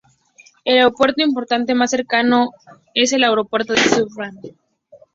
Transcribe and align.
El 0.65 0.77
aeropuerto 0.79 1.21
importante 1.21 1.75
más 1.75 1.91
cercano 1.91 2.49
es 2.95 3.13
el 3.13 3.23
aeropuerto 3.23 3.73
de 3.73 3.81
Stuttgart. 3.81 4.33